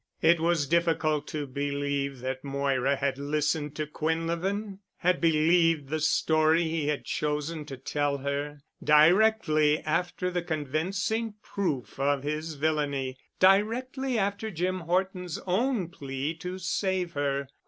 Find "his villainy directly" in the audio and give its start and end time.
12.23-14.17